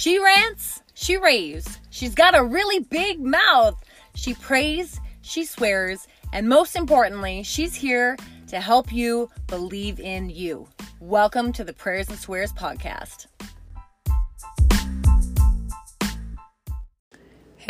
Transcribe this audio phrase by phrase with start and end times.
[0.00, 1.78] She rants, she raves.
[1.90, 3.78] She's got a really big mouth.
[4.14, 8.16] She prays, she swears, and most importantly, she's here
[8.46, 10.66] to help you believe in you.
[11.00, 13.26] Welcome to the Prayers and Swears podcast.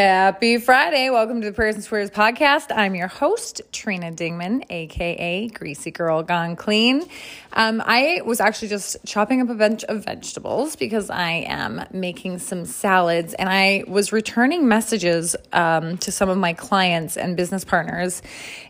[0.01, 1.11] Happy Friday.
[1.11, 2.75] Welcome to the Prayers and Swears podcast.
[2.75, 7.05] I'm your host, Trina Dingman, aka Greasy Girl Gone Clean.
[7.53, 12.39] Um, I was actually just chopping up a bunch of vegetables because I am making
[12.39, 17.67] some salads and I was returning messages um, to some of my clients and business
[17.67, 18.23] partners.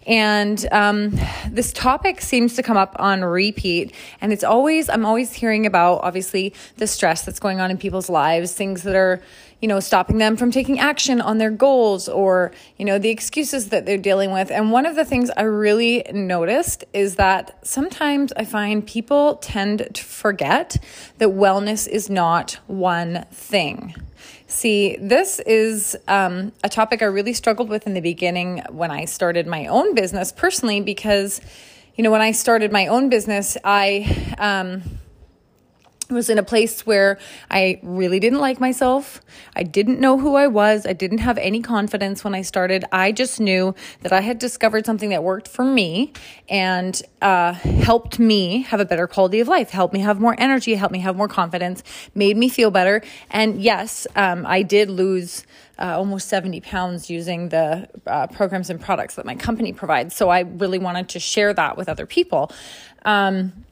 [0.08, 1.16] And um,
[1.48, 3.94] this topic seems to come up on repeat.
[4.20, 8.10] And it's always, I'm always hearing about obviously the stress that's going on in people's
[8.10, 9.22] lives, things that are
[9.60, 13.68] you know, stopping them from taking action on their goals or, you know, the excuses
[13.68, 14.50] that they're dealing with.
[14.50, 19.88] And one of the things I really noticed is that sometimes I find people tend
[19.92, 20.82] to forget
[21.18, 23.94] that wellness is not one thing.
[24.46, 29.04] See, this is um, a topic I really struggled with in the beginning when I
[29.04, 31.40] started my own business personally, because,
[31.94, 34.82] you know, when I started my own business, I, um,
[36.10, 37.18] was in a place where
[37.50, 39.20] I really didn't like myself.
[39.54, 40.86] I didn't know who I was.
[40.86, 42.84] I didn't have any confidence when I started.
[42.92, 46.12] I just knew that I had discovered something that worked for me
[46.48, 50.74] and uh, helped me have a better quality of life, helped me have more energy,
[50.74, 51.82] helped me have more confidence,
[52.14, 53.02] made me feel better.
[53.30, 55.44] And yes, um, I did lose.
[55.78, 60.14] Uh, almost 70 pounds using the uh, programs and products that my company provides.
[60.14, 62.52] So I really wanted to share that with other people.
[63.06, 63.64] Um,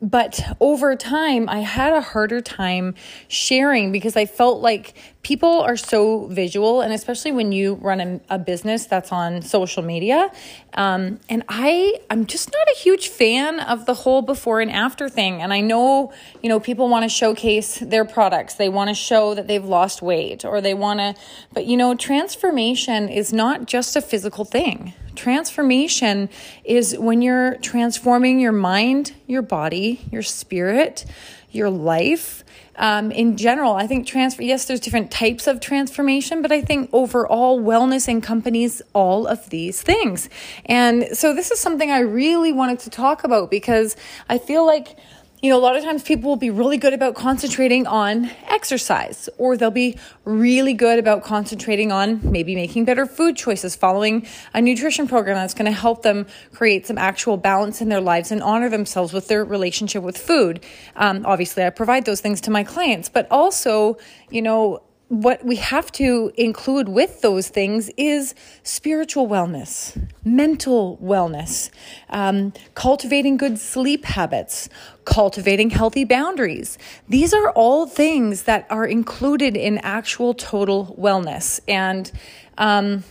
[0.00, 2.94] but over time, I had a harder time
[3.26, 8.20] sharing because I felt like people are so visual, and especially when you run a,
[8.30, 10.30] a business that's on social media.
[10.74, 15.08] Um, and I, I'm just not a huge fan of the whole before and after
[15.08, 15.42] thing.
[15.42, 19.34] And I know, you know, people want to showcase their products, they want to show
[19.34, 21.14] that they've lost weight, or they want to,
[21.52, 24.94] but you know, transformation is not just a physical thing.
[25.18, 26.28] Transformation
[26.62, 31.04] is when you're transforming your mind, your body, your spirit,
[31.50, 32.44] your life.
[32.76, 36.88] Um, in general, I think transfer, yes, there's different types of transformation, but I think
[36.92, 40.30] overall wellness encompasses all of these things.
[40.66, 43.96] And so this is something I really wanted to talk about because
[44.28, 44.96] I feel like
[45.40, 49.28] you know, a lot of times people will be really good about concentrating on exercise,
[49.38, 54.60] or they'll be really good about concentrating on maybe making better food choices, following a
[54.60, 58.42] nutrition program that's going to help them create some actual balance in their lives and
[58.42, 60.64] honor themselves with their relationship with food.
[60.96, 63.96] Um, obviously, I provide those things to my clients, but also,
[64.30, 71.70] you know, what we have to include with those things is spiritual wellness, mental wellness,
[72.10, 74.68] um, cultivating good sleep habits,
[75.06, 76.76] cultivating healthy boundaries.
[77.08, 81.60] These are all things that are included in actual total wellness.
[81.66, 82.12] And,
[82.58, 83.04] um,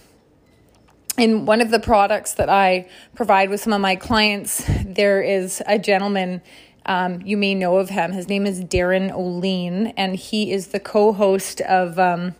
[1.17, 5.63] in one of the products that I provide with some of my clients, there is
[5.65, 6.43] a gentleman
[6.87, 8.13] um, you may know of him.
[8.13, 12.35] His name is Darin Olien, and he is the co host of um,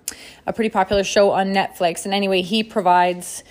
[0.46, 2.06] a pretty popular show on Netflix.
[2.06, 3.44] And anyway, he provides.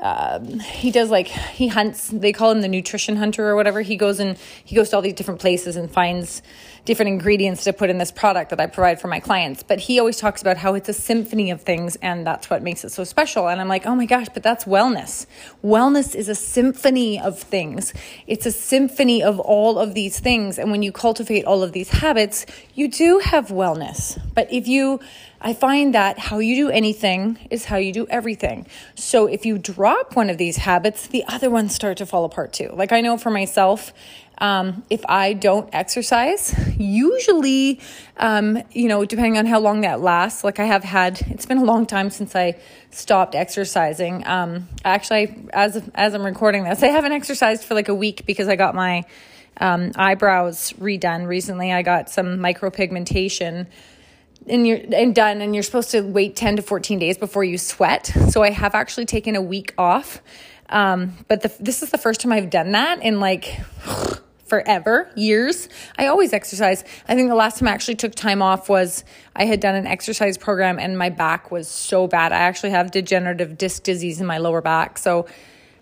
[0.00, 3.96] Um, he does like he hunts they call him the nutrition hunter or whatever he
[3.96, 6.42] goes and he goes to all these different places and finds
[6.84, 9.62] different ingredients to put in this product that I provide for my clients.
[9.62, 12.84] But he always talks about how it's a symphony of things and that's what makes
[12.84, 13.48] it so special.
[13.48, 15.26] And I'm like, oh my gosh, but that's wellness.
[15.64, 17.94] Wellness is a symphony of things.
[18.26, 20.58] It's a symphony of all of these things.
[20.58, 22.44] And when you cultivate all of these habits,
[22.74, 24.20] you do have wellness.
[24.34, 25.00] But if you
[25.46, 28.66] I find that how you do anything is how you do everything.
[28.94, 32.54] So if you drop one of these habits, the other ones start to fall apart
[32.54, 32.70] too.
[32.72, 33.92] Like I know for myself,
[34.38, 37.80] um, if I don't exercise, usually,
[38.16, 41.58] um, you know, depending on how long that lasts, like I have had, it's been
[41.58, 42.58] a long time since I
[42.90, 44.26] stopped exercising.
[44.26, 48.48] Um, actually, as as I'm recording this, I haven't exercised for like a week because
[48.48, 49.04] I got my
[49.60, 51.72] um, eyebrows redone recently.
[51.72, 53.66] I got some micropigmentation
[54.46, 57.58] and you're and done and you're supposed to wait 10 to 14 days before you
[57.58, 60.22] sweat so i have actually taken a week off
[60.70, 63.58] um, but the, this is the first time i've done that in like
[64.44, 65.68] forever, years.
[65.98, 66.84] I always exercise.
[67.08, 69.04] I think the last time I actually took time off was
[69.34, 72.32] I had done an exercise program and my back was so bad.
[72.32, 74.98] I actually have degenerative disc disease in my lower back.
[74.98, 75.26] So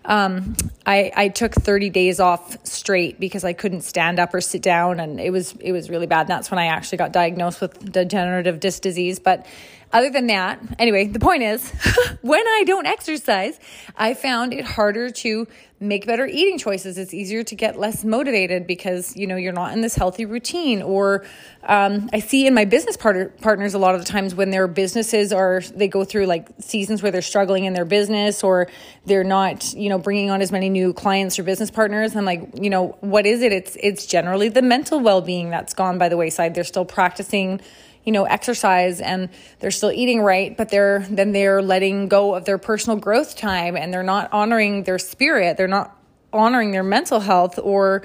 [0.05, 0.55] um,
[0.85, 4.99] I, I took 30 days off straight because I couldn't stand up or sit down
[4.99, 6.21] and it was it was really bad.
[6.21, 9.19] And that's when I actually got diagnosed with degenerative disc disease.
[9.19, 9.45] But
[9.93, 11.71] other than that, anyway, the point is
[12.21, 13.59] when I don't exercise,
[13.95, 15.47] I found it harder to
[15.79, 16.97] make better eating choices.
[16.97, 20.81] It's easier to get less motivated because, you know, you're not in this healthy routine.
[20.81, 21.25] Or
[21.63, 24.67] um, I see in my business part- partners a lot of the times when their
[24.67, 28.69] businesses are, they go through like seasons where they're struggling in their business or
[29.05, 32.15] they're not, you know, bringing on as many new clients or business partners.
[32.15, 33.51] I'm like, you know, what is it?
[33.51, 36.55] It's, it's generally the mental well-being that's gone by the wayside.
[36.55, 37.61] They're still practicing
[38.03, 39.29] you know exercise and
[39.59, 43.77] they're still eating right but they're then they're letting go of their personal growth time
[43.77, 45.57] and they're not honoring their spirit.
[45.57, 45.97] They're not
[46.31, 48.03] honoring their mental health or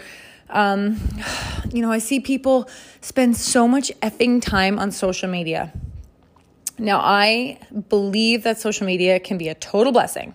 [0.50, 0.98] um,
[1.72, 2.68] you know i see people
[3.00, 5.72] spend so much effing time on social media.
[6.78, 7.58] Now i
[7.88, 10.34] believe that social media can be a total blessing.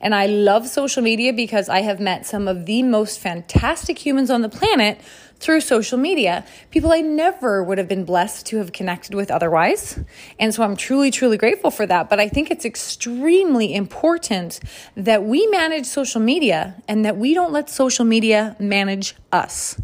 [0.00, 4.30] And I love social media because I have met some of the most fantastic humans
[4.30, 5.00] on the planet
[5.38, 6.44] through social media.
[6.70, 9.98] People I never would have been blessed to have connected with otherwise.
[10.38, 12.08] And so I'm truly, truly grateful for that.
[12.08, 14.60] But I think it's extremely important
[14.96, 19.80] that we manage social media and that we don't let social media manage us.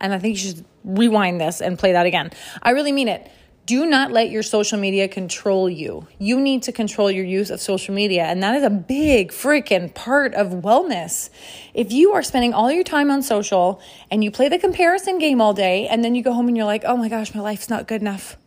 [0.00, 2.30] And I think you should rewind this and play that again.
[2.62, 3.30] I really mean it.
[3.68, 6.08] Do not let your social media control you.
[6.18, 8.22] You need to control your use of social media.
[8.22, 11.28] And that is a big freaking part of wellness.
[11.74, 15.42] If you are spending all your time on social and you play the comparison game
[15.42, 17.68] all day and then you go home and you're like, oh my gosh, my life's
[17.68, 18.38] not good enough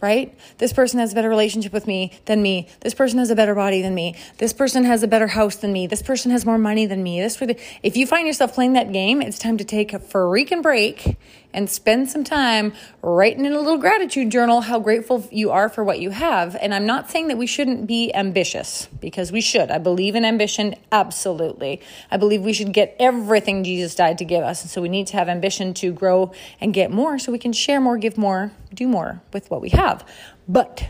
[0.00, 0.38] right?
[0.58, 2.68] This person has a better relationship with me than me.
[2.80, 4.14] This person has a better body than me.
[4.38, 5.86] This person has a better house than me.
[5.86, 7.20] This person has more money than me.
[7.20, 7.36] This
[7.82, 11.16] if you find yourself playing that game, it's time to take a freaking break
[11.54, 12.72] and spend some time
[13.02, 16.56] writing in a little gratitude journal how grateful you are for what you have.
[16.56, 19.70] And I'm not saying that we shouldn't be ambitious because we should.
[19.70, 21.80] I believe in ambition, absolutely.
[22.10, 24.62] I believe we should get everything Jesus died to give us.
[24.62, 27.52] And so we need to have ambition to grow and get more so we can
[27.52, 30.04] share more, give more, do more with what we have.
[30.46, 30.88] But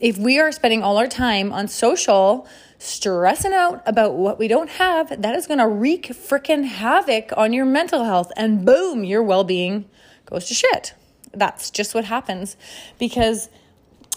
[0.00, 2.46] if we are spending all our time on social,
[2.78, 7.52] stressing out about what we don't have, that is going to wreak freaking havoc on
[7.52, 8.32] your mental health.
[8.36, 9.88] And boom, your well being
[10.26, 10.94] goes to shit.
[11.34, 12.56] That's just what happens.
[12.98, 13.48] Because,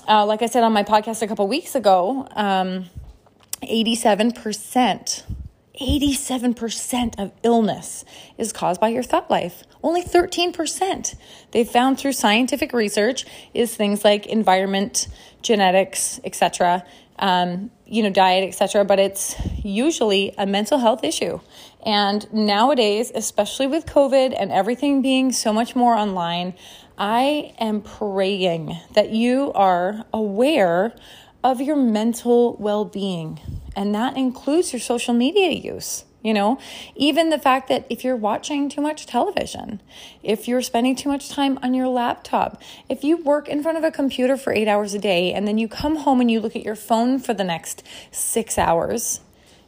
[0.08, 2.86] uh, like I said on my podcast a couple weeks ago, um,
[3.64, 5.24] 87%.
[5.80, 8.06] 87% of illness
[8.38, 9.64] is caused by your thought life.
[9.82, 11.16] Only 13%
[11.52, 13.26] they've found through scientific research
[13.56, 15.08] is things like environment,
[15.42, 16.86] genetics, etc
[17.22, 18.84] um, you know, diet, etc.
[18.84, 21.40] But it's usually a mental health issue.
[21.86, 26.56] And nowadays, especially with COVID and everything being so much more online,
[26.98, 30.94] I am praying that you are aware
[31.44, 33.40] of your mental well being.
[33.76, 36.04] And that includes your social media use.
[36.24, 36.60] You know,
[36.96, 39.82] even the fact that if you're watching too much television,
[40.22, 43.84] if you're spending too much time on your laptop, if you work in front of
[43.84, 46.56] a computer for eight hours a day and then you come home and you look
[46.56, 49.22] at your phone for the next six hours,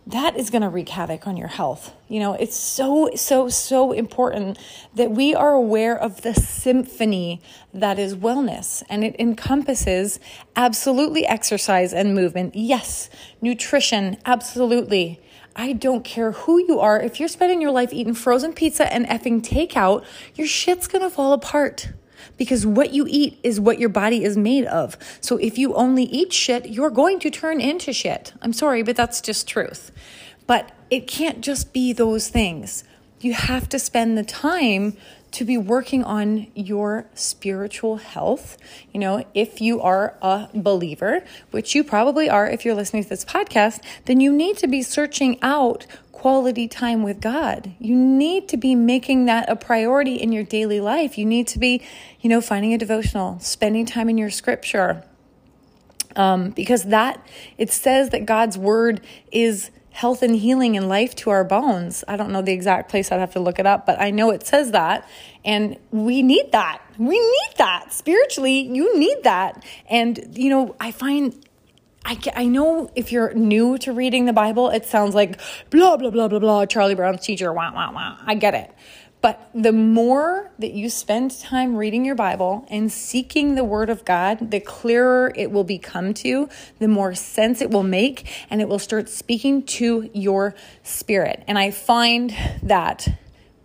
[0.06, 1.94] that is going to wreak havoc on your health.
[2.08, 4.60] You know, it's so, so, so important
[4.94, 7.42] that we are aware of the symphony
[7.74, 8.84] that is wellness.
[8.90, 10.20] And it encompasses
[10.56, 12.56] absolutely exercise and movement.
[12.56, 13.10] Yes,
[13.42, 15.20] nutrition, absolutely
[15.56, 17.00] I don't care who you are.
[17.00, 20.04] If you're spending your life eating frozen pizza and effing takeout,
[20.36, 21.90] your shit's gonna fall apart
[22.38, 24.98] because what you eat is what your body is made of.
[25.22, 28.34] So if you only eat shit, you're going to turn into shit.
[28.42, 29.92] I'm sorry, but that's just truth.
[30.48, 32.84] But it can't just be those things.
[33.22, 34.98] You have to spend the time
[35.34, 38.58] to be working on your spiritual health.
[38.92, 43.10] You know, if you are a believer, which you probably are if you're listening to
[43.10, 47.74] this podcast, then you need to be searching out quality time with God.
[47.80, 51.18] You need to be making that a priority in your daily life.
[51.18, 51.82] You need to be,
[52.22, 55.04] you know, finding a devotional, spending time in your scripture.
[56.16, 57.26] Um, because that,
[57.58, 62.04] it says that God's word is health and healing and life to our bones.
[62.08, 64.32] I don't know the exact place, I'd have to look it up, but I know
[64.32, 65.08] it says that.
[65.46, 66.82] And we need that.
[66.98, 67.94] We need that.
[67.94, 69.64] Spiritually, you need that.
[69.90, 71.40] And, you know, I find.
[72.06, 76.10] I, I know if you're new to reading the Bible, it sounds like blah, blah,
[76.10, 78.18] blah, blah, blah, Charlie Brown's teacher, wah, wah, wah.
[78.26, 78.70] I get it.
[79.24, 84.04] But the more that you spend time reading your Bible and seeking the Word of
[84.04, 86.50] God, the clearer it will become to you,
[86.80, 91.42] the more sense it will make, and it will start speaking to your spirit.
[91.48, 93.08] And I find that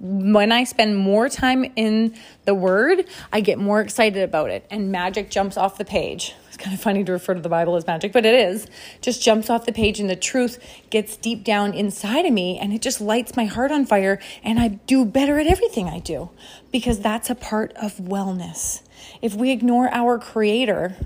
[0.01, 2.15] when I spend more time in
[2.45, 6.57] the Word, I get more excited about it, and magic jumps off the page It's
[6.57, 8.69] kind of funny to refer to the Bible as magic, but it is.
[9.01, 12.73] Just jumps off the page and the truth gets deep down inside of me and
[12.73, 16.31] it just lights my heart on fire and I do better at everything I do
[16.71, 18.83] because that's a part of wellness.
[19.21, 20.97] If we ignore our creator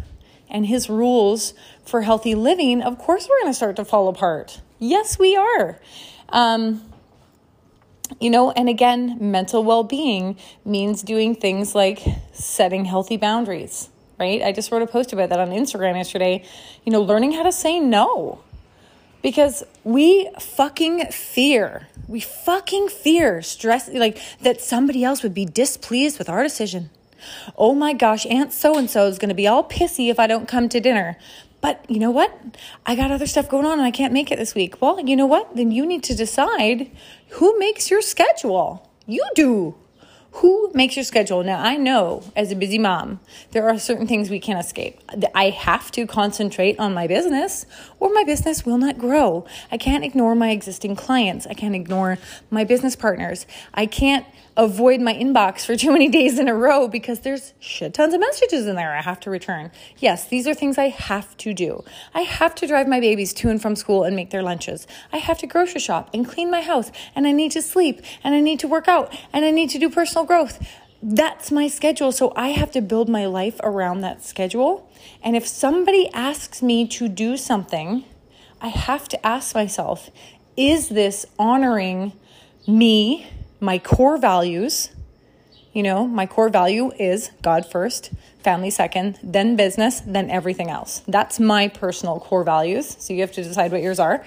[0.51, 4.61] and his rules for healthy living, of course we're going to start to fall apart.
[4.79, 5.79] Yes, we are.
[6.29, 6.92] Um,
[8.21, 12.03] you know, and again, mental well being means doing things like
[12.33, 13.89] setting healthy boundaries,
[14.19, 14.43] right?
[14.43, 16.45] I just wrote a post about that on Instagram yesterday.
[16.85, 18.41] You know, learning how to say no.
[19.23, 26.19] Because we fucking fear, we fucking fear stress, like that somebody else would be displeased
[26.19, 26.91] with our decision.
[27.57, 30.27] Oh my gosh, Aunt so and so is going to be all pissy if I
[30.27, 31.17] don't come to dinner.
[31.63, 32.39] But you know what?
[32.85, 34.83] I got other stuff going on and I can't make it this week.
[34.83, 35.57] Well, you know what?
[35.57, 36.91] Then you need to decide
[37.31, 38.91] who makes your schedule.
[39.07, 39.75] You do.
[40.37, 41.45] Who makes your schedule?
[41.45, 43.21] Now, I know as a busy mom,
[43.51, 44.99] there are certain things we can't escape.
[45.35, 47.67] I have to concentrate on my business
[48.01, 49.45] or my business will not grow.
[49.71, 51.47] I can't ignore my existing clients.
[51.47, 52.17] I can't ignore
[52.51, 53.47] my business partners.
[53.75, 54.25] I can't
[54.57, 58.21] avoid my inbox for too many days in a row because there's shit tons of
[58.21, 59.71] messages in there I have to return.
[59.99, 61.85] Yes, these are things I have to do.
[62.15, 64.87] I have to drive my babies to and from school and make their lunches.
[65.13, 68.35] I have to grocery shop and clean my house and I need to sleep and
[68.35, 70.65] I need to work out and I need to do personal growth.
[71.03, 72.13] That's my schedule.
[72.13, 74.89] So I have to build my life around that schedule.
[75.23, 78.05] And if somebody asks me to do something,
[78.61, 80.11] I have to ask myself,
[80.57, 82.13] is this honoring
[82.67, 83.27] me?
[83.63, 84.91] my core values,
[85.73, 88.11] you know, my core value is God first,
[88.41, 91.03] family second, then business, then everything else.
[91.07, 92.97] That's my personal core values.
[92.99, 94.25] So you have to decide what yours are.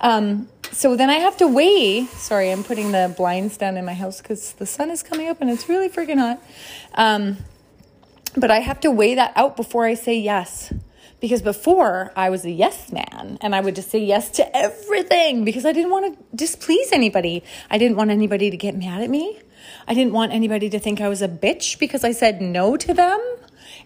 [0.00, 2.06] Um, so then I have to weigh.
[2.06, 5.40] Sorry, I'm putting the blinds down in my house because the sun is coming up
[5.40, 6.42] and it's really freaking hot.
[6.94, 7.38] Um,
[8.36, 10.72] but I have to weigh that out before I say yes.
[11.20, 15.44] Because before I was a yes man and I would just say yes to everything
[15.44, 17.44] because I didn't want to displease anybody.
[17.68, 19.38] I didn't want anybody to get mad at me.
[19.86, 22.94] I didn't want anybody to think I was a bitch because I said no to
[22.94, 23.20] them.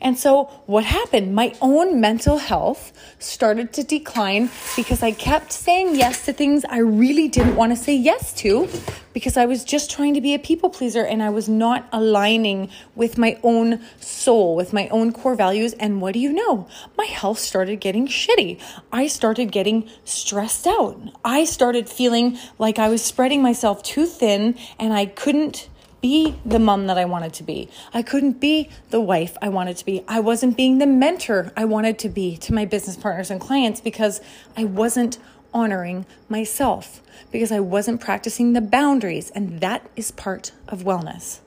[0.00, 1.34] And so, what happened?
[1.34, 6.78] My own mental health started to decline because I kept saying yes to things I
[6.78, 8.68] really didn't want to say yes to
[9.14, 12.68] because I was just trying to be a people pleaser and I was not aligning
[12.94, 15.72] with my own soul, with my own core values.
[15.74, 16.68] And what do you know?
[16.98, 18.60] My health started getting shitty.
[18.92, 21.00] I started getting stressed out.
[21.24, 25.68] I started feeling like I was spreading myself too thin and I couldn't
[26.04, 27.66] be the mom that I wanted to be.
[27.94, 30.04] I couldn't be the wife I wanted to be.
[30.06, 33.80] I wasn't being the mentor I wanted to be to my business partners and clients
[33.80, 34.20] because
[34.54, 35.16] I wasn't
[35.54, 37.00] honoring myself,
[37.32, 39.30] because I wasn't practicing the boundaries.
[39.30, 41.38] And that is part of wellness.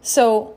[0.00, 0.56] So,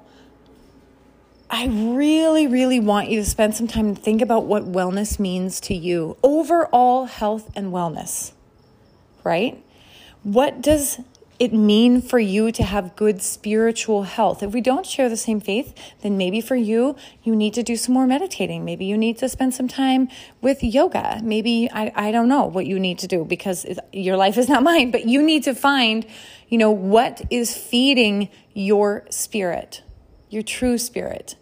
[1.50, 5.60] I really, really want you to spend some time to think about what wellness means
[5.62, 8.32] to you overall health and wellness,
[9.26, 9.62] right?
[10.24, 11.02] What does
[11.42, 14.44] it mean for you to have good spiritual health?
[14.44, 17.76] If we don't share the same faith, then maybe for you, you need to do
[17.76, 18.64] some more meditating.
[18.64, 20.08] Maybe you need to spend some time
[20.40, 21.20] with yoga.
[21.24, 24.62] Maybe I, I don't know what you need to do because your life is not
[24.72, 26.06] mine, but you need to find,
[26.48, 29.82] you know, what is feeding your spirit,
[30.30, 31.36] your true spirit.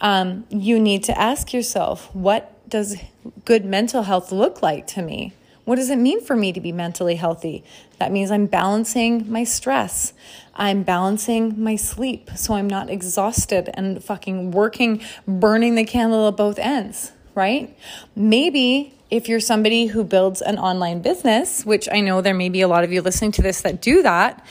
[0.00, 2.96] Um, you need to ask yourself, what does
[3.44, 5.34] good mental health look like to me?
[5.64, 7.62] What does it mean for me to be mentally healthy?
[7.98, 10.12] That means I'm balancing my stress.
[10.54, 16.36] I'm balancing my sleep so I'm not exhausted and fucking working, burning the candle at
[16.36, 17.76] both ends, right?
[18.16, 22.62] Maybe if you're somebody who builds an online business, which I know there may be
[22.62, 24.44] a lot of you listening to this that do that,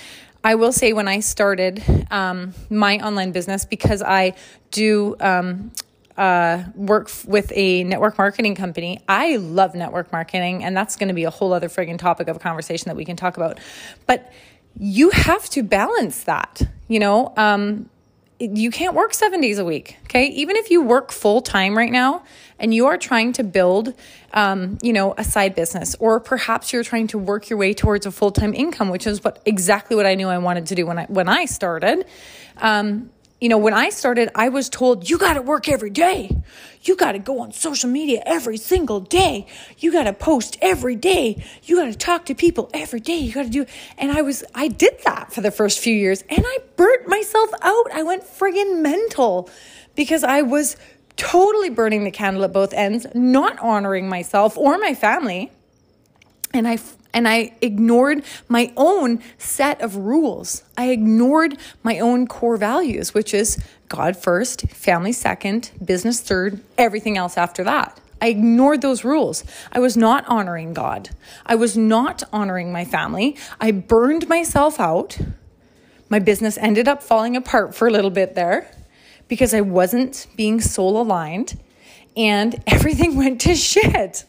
[0.43, 4.33] I will say when I started um, my online business, because I
[4.71, 5.71] do um,
[6.17, 8.99] uh, work with a network marketing company.
[9.07, 12.39] I love network marketing, and that's going to be a whole other friggin' topic of
[12.39, 13.59] conversation that we can talk about.
[14.07, 14.31] But
[14.79, 17.33] you have to balance that, you know.
[17.37, 17.89] Um,
[18.41, 20.25] you can't work seven days a week, okay?
[20.27, 22.23] Even if you work full time right now
[22.57, 23.93] and you are trying to build,
[24.33, 28.07] um, you know, a side business, or perhaps you're trying to work your way towards
[28.07, 30.87] a full time income, which is what exactly what I knew I wanted to do
[30.87, 32.05] when I when I started.
[32.57, 33.11] Um,
[33.41, 36.29] you know, when I started, I was told, you got to work every day.
[36.83, 39.47] You got to go on social media every single day.
[39.79, 41.43] You got to post every day.
[41.63, 43.17] You got to talk to people every day.
[43.17, 43.65] You got to do,
[43.97, 47.49] and I was, I did that for the first few years and I burnt myself
[47.63, 47.91] out.
[47.91, 49.49] I went friggin' mental
[49.95, 50.77] because I was
[51.17, 55.51] totally burning the candle at both ends, not honoring myself or my family.
[56.53, 56.77] And I
[57.13, 60.63] and I ignored my own set of rules.
[60.77, 67.17] I ignored my own core values, which is God first, family second, business third, everything
[67.17, 67.99] else after that.
[68.21, 69.43] I ignored those rules.
[69.71, 71.09] I was not honoring God.
[71.45, 73.35] I was not honoring my family.
[73.59, 75.17] I burned myself out.
[76.07, 78.69] My business ended up falling apart for a little bit there
[79.27, 81.57] because I wasn't being soul aligned
[82.15, 84.25] and everything went to shit.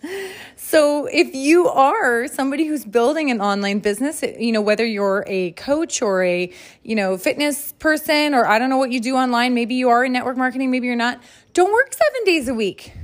[0.72, 5.50] So if you are somebody who's building an online business, you know, whether you're a
[5.50, 6.50] coach or a,
[6.82, 10.02] you know, fitness person or I don't know what you do online, maybe you are
[10.02, 11.20] in network marketing, maybe you're not,
[11.52, 12.94] don't work 7 days a week.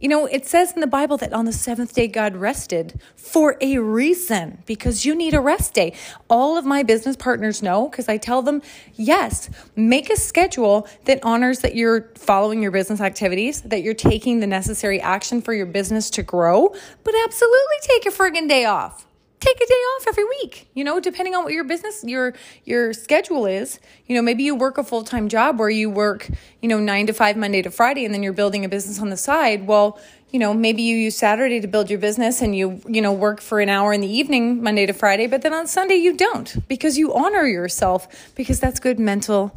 [0.00, 3.56] You know, it says in the Bible that on the seventh day God rested for
[3.60, 5.94] a reason because you need a rest day.
[6.28, 8.60] All of my business partners know because I tell them,
[8.94, 14.40] yes, make a schedule that honors that you're following your business activities, that you're taking
[14.40, 16.74] the necessary action for your business to grow,
[17.04, 19.03] but absolutely take a friggin' day off
[19.44, 22.34] take a day off every week you know depending on what your business your
[22.64, 23.78] your schedule is.
[24.06, 26.28] You know maybe you work a full-time job where you work
[26.62, 29.10] you know 9 to 5 Monday to Friday and then you're building a business on
[29.10, 29.66] the side.
[29.66, 29.98] Well
[30.30, 33.40] you know maybe you use Saturday to build your business and you you know work
[33.40, 36.66] for an hour in the evening Monday to Friday but then on Sunday you don't
[36.68, 39.56] because you honor yourself because that's good mental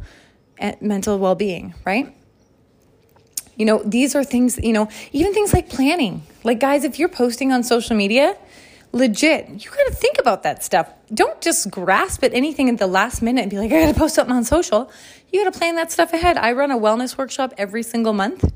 [0.58, 2.14] eh, mental well-being right?
[3.56, 6.22] You know these are things you know even things like planning.
[6.44, 8.36] Like guys if you're posting on social media
[8.92, 10.90] legit, you got to think about that stuff.
[11.12, 13.98] Don't just grasp at anything at the last minute and be like, I got to
[13.98, 14.90] post something on social.
[15.32, 16.36] You got to plan that stuff ahead.
[16.36, 18.50] I run a wellness workshop every single month,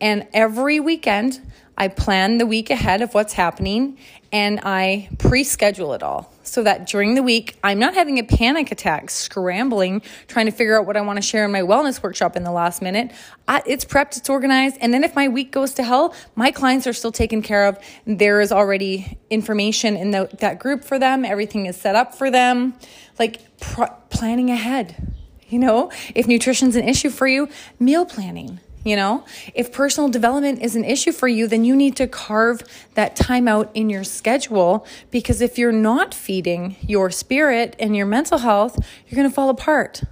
[0.00, 1.40] and every weekend,
[1.76, 3.98] I plan the week ahead of what's happening
[4.32, 8.22] and I pre schedule it all so that during the week, I'm not having a
[8.22, 12.02] panic attack, scrambling, trying to figure out what I want to share in my wellness
[12.02, 13.12] workshop in the last minute.
[13.48, 14.76] I, it's prepped, it's organized.
[14.80, 17.78] And then if my week goes to hell, my clients are still taken care of.
[18.06, 22.30] There is already information in the, that group for them, everything is set up for
[22.30, 22.74] them.
[23.18, 25.14] Like pr- planning ahead.
[25.48, 27.48] You know, if nutrition's an issue for you,
[27.78, 29.24] meal planning you know,
[29.54, 32.62] if personal development is an issue for you, then you need to carve
[32.94, 38.06] that time out in your schedule because if you're not feeding your spirit and your
[38.06, 40.02] mental health, you're going to fall apart.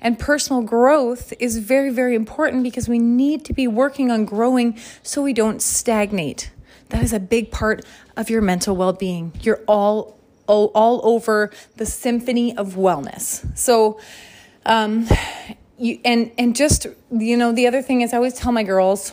[0.00, 4.78] And personal growth is very, very important because we need to be working on growing
[5.02, 6.50] so we don't stagnate.
[6.88, 7.84] That is a big part
[8.16, 9.32] of your mental well being.
[9.40, 13.56] You're all, all, all over the symphony of wellness.
[13.56, 13.98] So,
[14.66, 15.08] um,
[15.82, 19.12] you and and just you know the other thing is I always tell my girls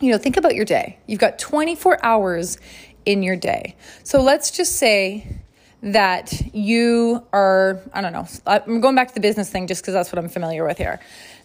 [0.00, 0.98] you know think about your day.
[1.06, 2.58] You've got 24 hours
[3.06, 3.76] in your day.
[4.02, 5.40] So let's just say
[5.82, 8.26] that you are I don't know.
[8.46, 10.98] I'm going back to the business thing just cuz that's what I'm familiar with here.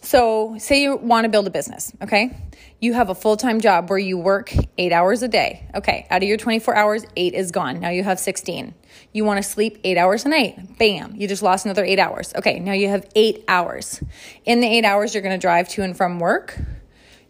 [0.06, 2.30] So, say you want to build a business, okay?
[2.78, 5.68] You have a full time job where you work eight hours a day.
[5.74, 7.80] Okay, out of your 24 hours, eight is gone.
[7.80, 8.72] Now you have 16.
[9.12, 10.78] You want to sleep eight hours a night.
[10.78, 12.32] Bam, you just lost another eight hours.
[12.36, 14.00] Okay, now you have eight hours.
[14.44, 16.56] In the eight hours, you're going to drive to and from work.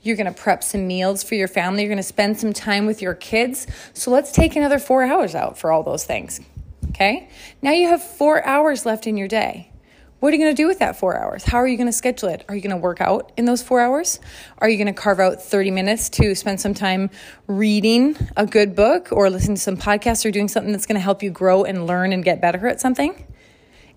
[0.03, 1.83] You're going to prep some meals for your family.
[1.83, 3.67] You're going to spend some time with your kids.
[3.95, 6.43] So let's take another four hours out for all those things.
[6.91, 7.31] Okay,
[7.63, 9.73] now you have four hours left in your day.
[10.19, 11.45] What are you going to do with that four hours?
[11.45, 12.43] How are you going to schedule it?
[12.49, 14.19] Are you going to work out in those four hours?
[14.59, 17.11] Are you going to carve out 30 minutes to spend some time
[17.47, 21.03] reading a good book or listening to some podcasts or doing something that's going to
[21.03, 23.27] help you grow and learn and get better at something?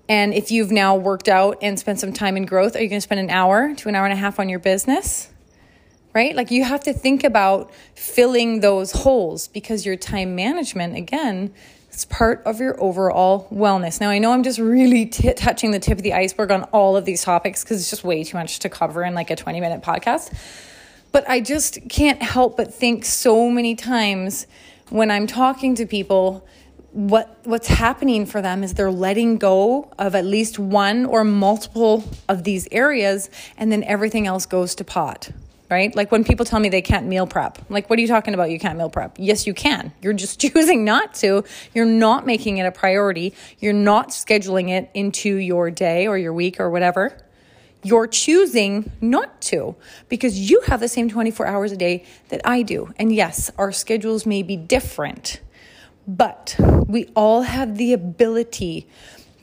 [0.10, 2.98] And if you've now worked out and spent some time in growth, are you going
[3.00, 5.30] to spend an hour to an hour and a half on your business?
[6.14, 6.36] Right?
[6.36, 11.54] Like you have to think about filling those holes because your time management, again,
[12.00, 14.00] it's part of your overall wellness.
[14.00, 16.96] Now, I know I'm just really t- touching the tip of the iceberg on all
[16.96, 19.60] of these topics because it's just way too much to cover in like a 20
[19.60, 20.34] minute podcast.
[21.12, 24.48] But I just can't help but think so many times
[24.88, 26.48] when I'm talking to people
[26.94, 32.06] what what's happening for them is they're letting go of at least one or multiple
[32.30, 35.32] of these areas and then everything else goes to pot
[35.70, 35.96] right?
[35.96, 38.50] Like when people tell me they can't meal prep, like, what are you talking about?
[38.50, 39.16] You can't meal prep.
[39.18, 39.94] Yes, you can.
[40.02, 41.44] You're just choosing not to.
[41.74, 43.34] You're not making it a priority.
[43.60, 47.18] You're not scheduling it into your day or your week or whatever.
[47.82, 49.76] You're choosing not to
[50.10, 52.92] because you have the same 24 hours a day that I do.
[52.98, 55.40] And yes, our schedules may be different,
[56.06, 56.56] but
[56.88, 58.88] we all have the ability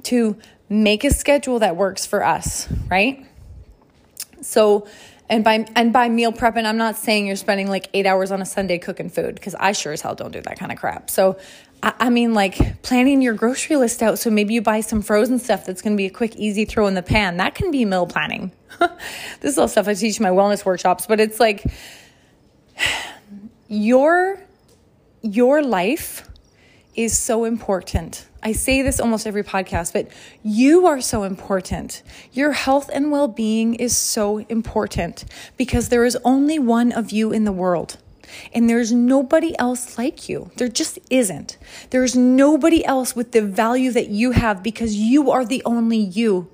[0.04, 0.36] to
[0.68, 3.24] make a schedule that works for us, right?
[4.42, 4.86] So,
[5.28, 8.40] and by and by meal prepping, I'm not saying you're spending like eight hours on
[8.40, 11.10] a Sunday cooking food because I sure as hell don't do that kind of crap.
[11.10, 11.38] So
[11.82, 14.18] I, I mean, like planning your grocery list out.
[14.18, 16.86] So maybe you buy some frozen stuff that's going to be a quick, easy throw
[16.86, 17.38] in the pan.
[17.38, 18.52] That can be meal planning.
[18.78, 21.64] this is all stuff I teach in my wellness workshops, but it's like
[23.68, 24.40] your
[25.22, 26.28] your life
[26.96, 28.26] is so important.
[28.42, 30.08] I say this almost every podcast, but
[30.42, 32.02] you are so important.
[32.32, 35.24] Your health and well being is so important
[35.56, 37.98] because there is only one of you in the world.
[38.52, 40.50] And there's nobody else like you.
[40.56, 41.58] There just isn't.
[41.90, 46.48] There's nobody else with the value that you have because you are the only you.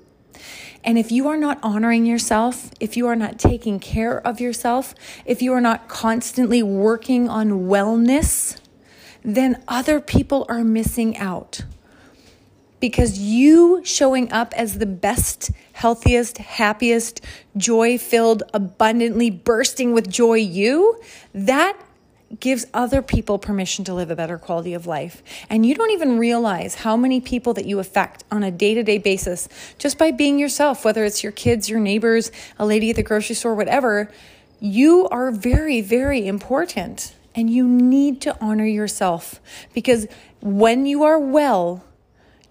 [0.83, 4.93] And if you are not honoring yourself, if you are not taking care of yourself,
[5.25, 8.59] if you are not constantly working on wellness,
[9.23, 11.61] then other people are missing out.
[12.79, 17.21] Because you showing up as the best, healthiest, happiest,
[17.55, 20.99] joy filled, abundantly bursting with joy you,
[21.33, 21.77] that
[22.39, 25.23] gives other people permission to live a better quality of life.
[25.49, 28.83] And you don't even realize how many people that you affect on a day to
[28.83, 32.95] day basis just by being yourself, whether it's your kids, your neighbors, a lady at
[32.95, 34.11] the grocery store, whatever.
[34.59, 37.13] You are very, very important.
[37.35, 39.41] And you need to honor yourself
[39.73, 40.07] because
[40.41, 41.83] when you are well,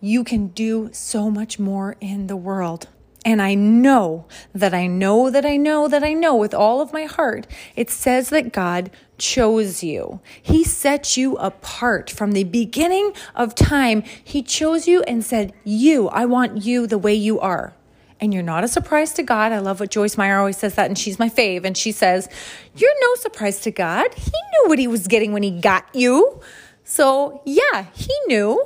[0.01, 2.89] you can do so much more in the world.
[3.25, 6.93] And I know that I know that I know that I know with all of
[6.93, 10.21] my heart, it says that God chose you.
[10.43, 14.03] He set you apart from the beginning of time.
[14.03, 17.75] He chose you and said, You, I want you the way you are.
[18.23, 19.51] And you're not a surprise to God.
[19.51, 21.65] I love what Joyce Meyer always says that, and she's my fave.
[21.65, 22.29] And she says,
[22.73, 24.15] You're no surprise to God.
[24.15, 26.41] He knew what he was getting when he got you.
[26.85, 28.65] So, yeah, he knew.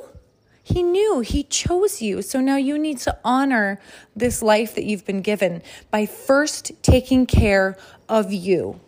[0.61, 2.21] He knew He chose you.
[2.21, 3.79] So now you need to honor
[4.15, 8.79] this life that you've been given by first taking care of you.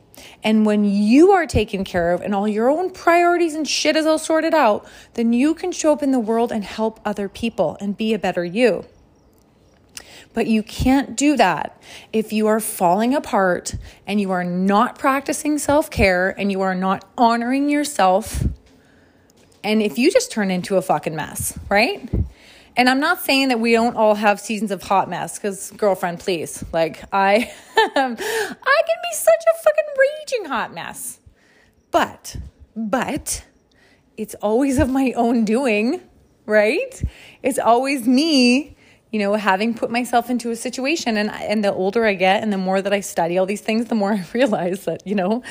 [0.44, 4.06] And when you are taken care of and all your own priorities and shit is
[4.06, 7.76] all sorted out, then you can show up in the world and help other people
[7.80, 8.86] and be a better you.
[10.34, 11.82] But you can't do that
[12.14, 16.76] if you are falling apart and you are not practicing self care and you are
[16.76, 18.44] not honoring yourself
[19.64, 22.10] and if you just turn into a fucking mess, right?
[22.78, 26.20] And I'm not saying that we don't all have seasons of hot mess, because girlfriend,
[26.20, 31.20] please, like I, I can be such a fucking raging hot mess.
[31.92, 32.38] But,
[32.76, 33.44] but,
[34.16, 36.02] it's always of my own doing,
[36.46, 37.04] right?
[37.44, 38.78] It's always me
[39.12, 42.54] you know, having put myself into a situation and and the older I get and
[42.54, 45.44] the more that I study all these things, the more I realize that, you know,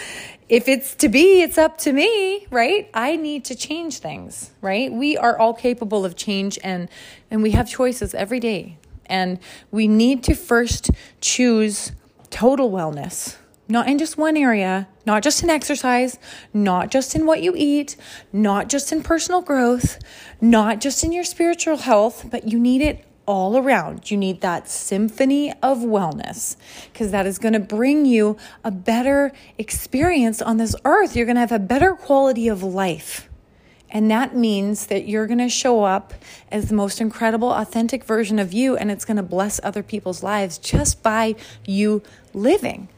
[0.49, 2.89] if it's to be, it's up to me, right?
[2.95, 4.93] I need to change things, right?
[4.93, 6.89] We are all capable of change and
[7.31, 8.79] and we have choices every day.
[9.07, 9.39] And
[9.71, 10.91] we need to first
[11.21, 11.93] choose
[12.31, 13.37] total wellness.
[13.71, 16.19] Not in just one area, not just in exercise,
[16.55, 17.97] not just in what you eat,
[18.33, 19.99] not just in personal growth,
[20.41, 24.11] not just in your spiritual health, but you need it all around.
[24.11, 26.57] You need that symphony of wellness
[26.91, 31.15] because that is going to bring you a better experience on this earth.
[31.15, 33.29] You're going to have a better quality of life.
[33.91, 36.15] And that means that you're going to show up
[36.51, 40.23] as the most incredible, authentic version of you, and it's going to bless other people's
[40.23, 41.37] lives just by
[41.67, 42.03] you
[42.35, 42.89] living.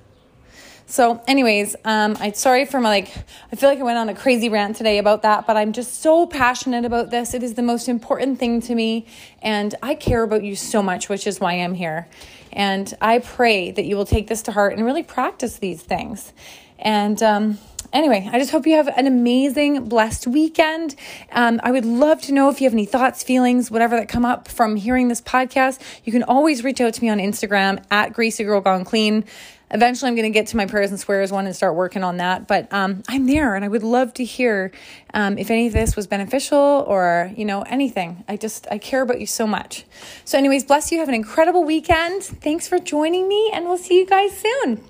[0.90, 3.16] So, anyways, um, I'm sorry for my like.
[3.52, 6.00] I feel like I went on a crazy rant today about that, but I'm just
[6.00, 7.32] so passionate about this.
[7.32, 9.06] It is the most important thing to me,
[9.40, 12.08] and I care about you so much, which is why I'm here.
[12.52, 16.32] And I pray that you will take this to heart and really practice these things.
[16.76, 17.58] And um,
[17.92, 20.96] anyway, I just hope you have an amazing, blessed weekend.
[21.30, 24.24] Um, I would love to know if you have any thoughts, feelings, whatever that come
[24.24, 25.80] up from hearing this podcast.
[26.02, 29.24] You can always reach out to me on Instagram at Greasy Girl Gone Clean.
[29.72, 32.16] Eventually, I'm going to get to my prayers and swears one and start working on
[32.16, 32.48] that.
[32.48, 34.72] But um, I'm there, and I would love to hear
[35.14, 38.24] um, if any of this was beneficial or you know anything.
[38.28, 39.84] I just I care about you so much.
[40.24, 40.98] So, anyways, bless you.
[40.98, 42.22] Have an incredible weekend.
[42.24, 44.84] Thanks for joining me, and we'll see you guys soon.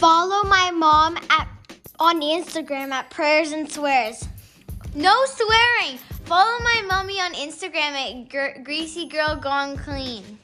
[0.00, 1.46] Follow my mom at
[1.98, 4.26] on Instagram at prayers and swears.
[4.94, 5.98] No swearing.
[6.30, 10.38] Follow my mommy on Instagram at Gr- Greasy Girl Gone Clean.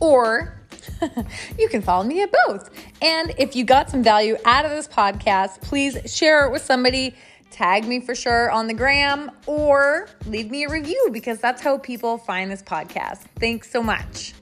[0.00, 0.58] Or
[1.56, 2.70] you can follow me at both.
[3.00, 7.14] And if you got some value out of this podcast, please share it with somebody.
[7.52, 11.78] Tag me for sure on the gram or leave me a review because that's how
[11.78, 13.20] people find this podcast.
[13.38, 14.34] Thanks so much.